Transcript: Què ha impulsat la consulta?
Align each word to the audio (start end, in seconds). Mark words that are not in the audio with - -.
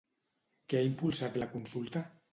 Què 0.73 0.79
ha 0.79 0.87
impulsat 0.93 1.39
la 1.43 1.49
consulta? 1.55 2.07